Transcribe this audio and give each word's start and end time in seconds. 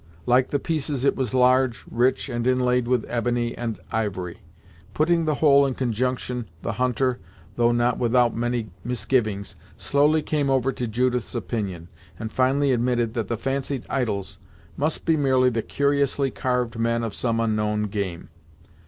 Like 0.25 0.49
the 0.49 0.57
pieces 0.57 1.05
it 1.05 1.15
was 1.15 1.31
large, 1.35 1.83
rich, 1.87 2.27
and 2.27 2.47
inlaid 2.47 2.87
with 2.87 3.05
ebony 3.07 3.55
and 3.55 3.77
ivory. 3.91 4.39
Putting 4.95 5.25
the 5.25 5.35
whole 5.35 5.63
in 5.63 5.75
conjunction 5.75 6.49
the 6.63 6.71
hunter, 6.73 7.19
though 7.55 7.71
not 7.71 7.99
without 7.99 8.35
many 8.35 8.71
misgivings, 8.83 9.55
slowly 9.77 10.23
came 10.23 10.49
over 10.49 10.71
to 10.71 10.87
Judith's 10.87 11.35
opinion, 11.35 11.87
and 12.17 12.33
finally 12.33 12.71
admitted 12.71 13.13
that 13.13 13.27
the 13.27 13.37
fancied 13.37 13.85
idols 13.91 14.39
must 14.75 15.05
be 15.05 15.15
merely 15.15 15.51
the 15.51 15.61
curiously 15.61 16.31
carved 16.31 16.79
men 16.79 17.03
of 17.03 17.13
some 17.13 17.39
unknown 17.39 17.83
game. 17.83 18.29